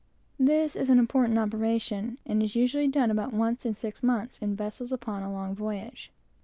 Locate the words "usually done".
2.55-3.11